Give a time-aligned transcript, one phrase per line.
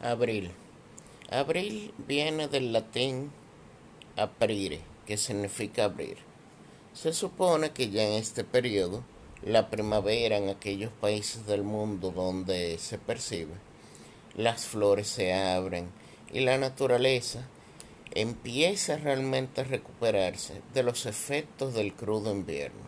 [0.00, 0.50] Abril.
[1.30, 3.32] Abril viene del latín
[4.14, 6.18] aprire, que significa abrir.
[6.92, 9.04] Se supone que ya en este periodo,
[9.42, 13.54] la primavera en aquellos países del mundo donde se percibe,
[14.34, 15.88] las flores se abren
[16.30, 17.46] y la naturaleza
[18.12, 22.84] empieza realmente a recuperarse de los efectos del crudo invierno.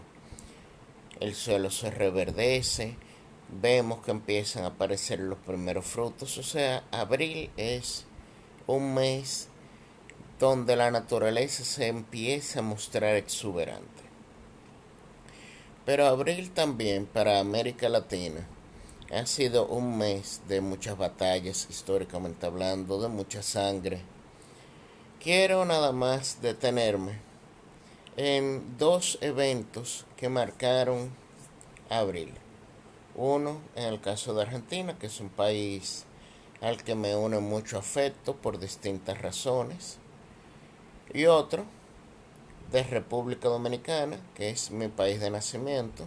[1.20, 2.96] El suelo se reverdece,
[3.48, 6.38] vemos que empiezan a aparecer los primeros frutos.
[6.38, 8.04] O sea, abril es
[8.66, 9.48] un mes
[10.38, 14.02] donde la naturaleza se empieza a mostrar exuberante.
[15.84, 18.46] Pero abril también para América Latina
[19.10, 24.00] ha sido un mes de muchas batallas históricamente hablando, de mucha sangre.
[25.20, 27.18] Quiero nada más detenerme
[28.16, 31.10] en dos eventos que marcaron
[31.88, 32.34] abril.
[33.20, 36.04] Uno, en el caso de Argentina, que es un país
[36.60, 39.98] al que me une mucho afecto por distintas razones.
[41.12, 41.64] Y otro,
[42.70, 46.06] de República Dominicana, que es mi país de nacimiento.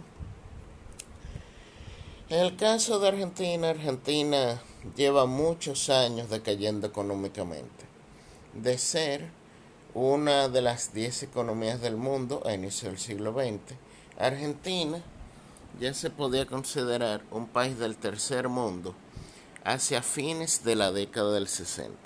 [2.30, 4.62] En el caso de Argentina, Argentina
[4.96, 7.84] lleva muchos años decayendo económicamente.
[8.54, 9.28] De ser
[9.92, 13.76] una de las 10 economías del mundo a inicio del siglo XX,
[14.18, 15.02] Argentina
[15.80, 18.94] ya se podía considerar un país del tercer mundo
[19.64, 21.96] hacia fines de la década del 60.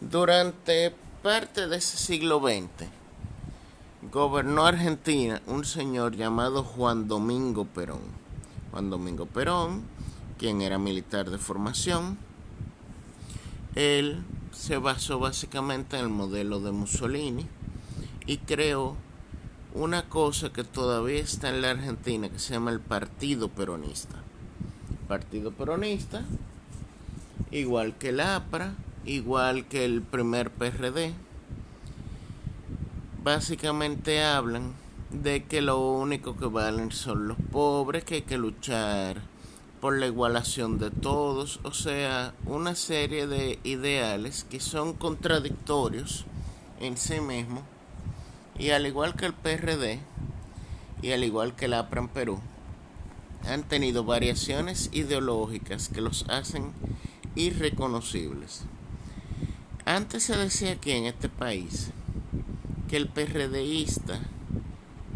[0.00, 2.88] Durante parte de ese siglo XX,
[4.12, 8.02] gobernó Argentina un señor llamado Juan Domingo Perón.
[8.70, 9.82] Juan Domingo Perón,
[10.38, 12.18] quien era militar de formación,
[13.74, 17.46] él se basó básicamente en el modelo de Mussolini
[18.26, 18.96] y creó
[19.76, 24.16] una cosa que todavía está en la Argentina que se llama el Partido Peronista.
[25.06, 26.24] Partido Peronista,
[27.50, 28.72] igual que el APRA,
[29.04, 31.12] igual que el primer PRD,
[33.22, 34.72] básicamente hablan
[35.10, 39.20] de que lo único que valen son los pobres, que hay que luchar
[39.82, 46.24] por la igualación de todos, o sea, una serie de ideales que son contradictorios
[46.80, 47.62] en sí mismos
[48.58, 50.00] y al igual que el PRD
[51.02, 52.40] y al igual que el APRA en Perú,
[53.46, 56.72] han tenido variaciones ideológicas que los hacen
[57.34, 58.62] irreconocibles.
[59.84, 61.90] Antes se decía aquí en este país
[62.88, 64.20] que el PRDista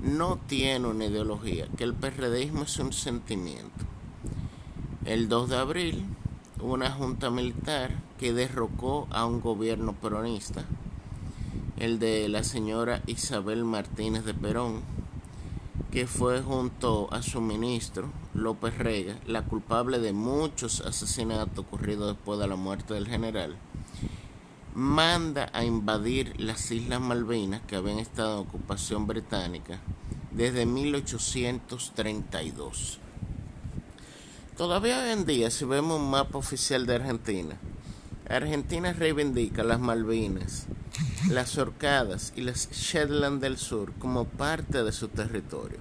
[0.02, 3.84] no tiene una ideología, que el PRDismo es un sentimiento.
[5.04, 6.06] El 2 de abril
[6.62, 10.64] una junta militar que derrocó a un gobierno peronista
[11.80, 14.82] el de la señora Isabel Martínez de Perón,
[15.90, 22.38] que fue junto a su ministro López Rega la culpable de muchos asesinatos ocurridos después
[22.38, 23.56] de la muerte del general,
[24.74, 29.80] manda a invadir las Islas Malvinas que habían estado en ocupación británica
[30.32, 32.98] desde 1832.
[34.58, 37.56] Todavía hoy en día, si vemos un mapa oficial de Argentina,
[38.28, 40.66] Argentina reivindica las Malvinas
[41.28, 45.78] las Orcadas y las Shetland del Sur como parte de su territorio.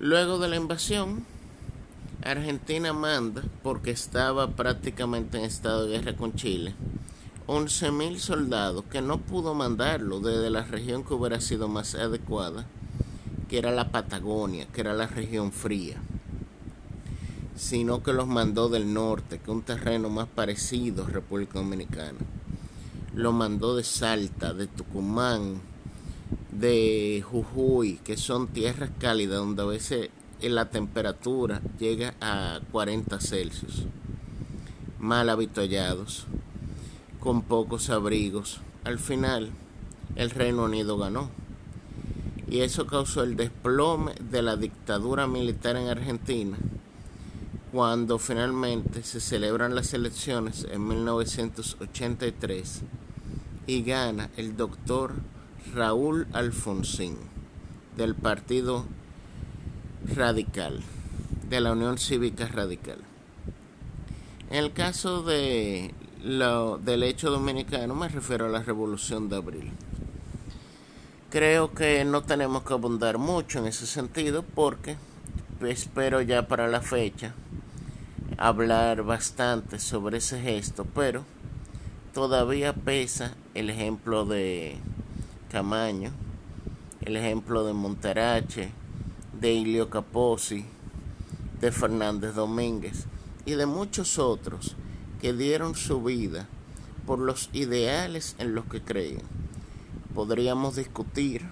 [0.00, 1.24] Luego de la invasión,
[2.24, 6.74] Argentina manda, porque estaba prácticamente en estado de guerra con Chile,
[7.46, 12.66] 11.000 soldados que no pudo mandarlo desde la región que hubiera sido más adecuada,
[13.48, 16.00] que era la Patagonia, que era la región fría,
[17.56, 22.18] sino que los mandó del norte, que un terreno más parecido a República Dominicana
[23.14, 25.60] lo mandó de Salta, de Tucumán,
[26.50, 33.84] de Jujuy, que son tierras cálidas donde a veces la temperatura llega a 40 Celsius,
[34.98, 36.26] mal habituados,
[37.20, 38.60] con pocos abrigos.
[38.84, 39.50] Al final,
[40.16, 41.30] el Reino Unido ganó.
[42.48, 46.58] Y eso causó el desplome de la dictadura militar en Argentina
[47.72, 52.82] cuando finalmente se celebran las elecciones en 1983
[53.66, 55.14] y gana el doctor
[55.74, 57.16] Raúl Alfonsín
[57.96, 58.84] del Partido
[60.14, 60.82] Radical,
[61.48, 62.98] de la Unión Cívica Radical.
[64.50, 69.70] En el caso de lo, del hecho dominicano me refiero a la Revolución de Abril.
[71.30, 74.96] Creo que no tenemos que abundar mucho en ese sentido porque
[75.66, 77.34] espero ya para la fecha
[78.36, 81.24] hablar bastante sobre ese gesto, pero
[82.12, 84.76] todavía pesa el ejemplo de
[85.50, 86.12] Camaño,
[87.00, 88.70] el ejemplo de Monterache,
[89.40, 90.64] de Ilio Caposi,
[91.60, 93.06] de Fernández Domínguez,
[93.46, 94.76] y de muchos otros
[95.20, 96.46] que dieron su vida
[97.06, 99.22] por los ideales en los que creen.
[100.14, 101.42] Podríamos discutir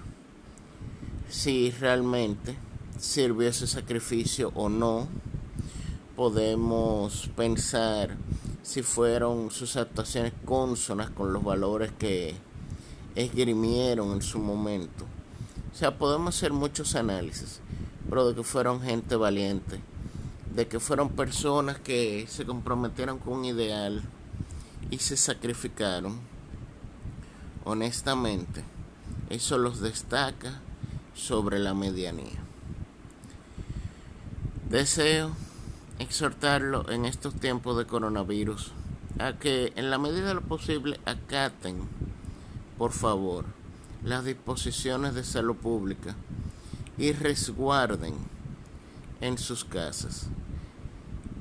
[1.29, 2.55] si realmente
[2.99, 5.07] sirvió ese sacrificio o no.
[6.15, 8.15] Podemos pensar
[8.63, 12.35] si fueron sus actuaciones consonas con los valores que
[13.15, 15.05] esgrimieron en su momento.
[15.73, 17.59] O sea, podemos hacer muchos análisis,
[18.09, 19.79] pero de que fueron gente valiente,
[20.53, 24.03] de que fueron personas que se comprometieron con un ideal
[24.89, 26.19] y se sacrificaron.
[27.63, 28.63] Honestamente,
[29.29, 30.61] eso los destaca
[31.13, 32.39] sobre la medianía.
[34.69, 35.31] Deseo
[36.01, 38.71] exhortarlo en estos tiempos de coronavirus
[39.19, 41.77] a que en la medida de lo posible acaten,
[42.77, 43.45] por favor,
[44.03, 46.15] las disposiciones de salud pública
[46.97, 48.15] y resguarden
[49.21, 50.27] en sus casas.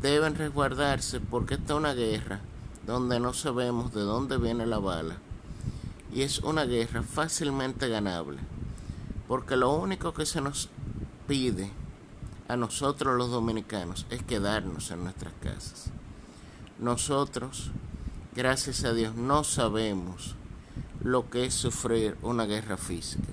[0.02, 2.40] Deben resguardarse porque esta es una guerra
[2.86, 5.16] donde no sabemos de dónde viene la bala
[6.12, 8.38] y es una guerra fácilmente ganable
[9.28, 10.68] porque lo único que se nos
[11.28, 11.70] pide
[12.50, 15.87] a nosotros los dominicanos es quedarnos en nuestras casas.
[16.81, 17.70] Nosotros,
[18.35, 20.35] gracias a Dios, no sabemos
[21.00, 23.32] lo que es sufrir una guerra física.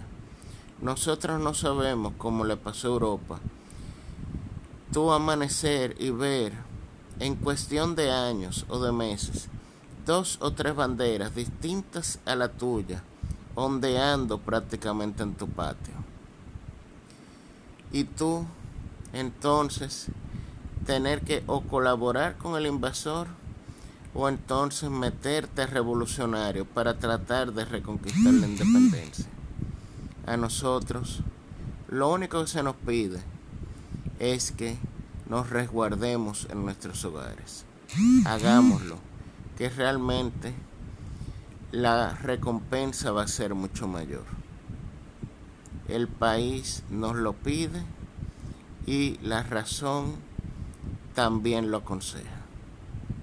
[0.82, 3.40] Nosotros no sabemos cómo le pasó a Europa.
[4.94, 6.54] Tú amanecer y ver
[7.20, 9.50] en cuestión de años o de meses
[10.06, 13.04] dos o tres banderas distintas a la tuya
[13.56, 15.96] ondeando prácticamente en tu patio.
[17.92, 18.46] Y tú
[19.20, 20.08] entonces
[20.86, 23.28] tener que o colaborar con el invasor
[24.14, 29.26] o entonces meterte revolucionario para tratar de reconquistar la independencia.
[30.26, 31.22] A nosotros
[31.88, 33.20] lo único que se nos pide
[34.20, 34.78] es que
[35.30, 37.66] nos resguardemos en nuestros hogares.
[38.26, 38.98] Hagámoslo,
[39.58, 40.54] que realmente
[41.72, 44.26] la recompensa va a ser mucho mayor.
[45.88, 47.84] El país nos lo pide
[48.88, 50.16] y la razón
[51.14, 52.37] también lo aconseja.